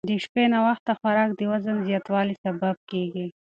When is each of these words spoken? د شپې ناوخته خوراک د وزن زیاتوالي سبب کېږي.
د 0.09 0.11
شپې 0.23 0.43
ناوخته 0.53 0.91
خوراک 0.99 1.29
د 1.35 1.41
وزن 1.51 1.77
زیاتوالي 1.87 2.35
سبب 2.43 2.75
کېږي. 2.91 3.27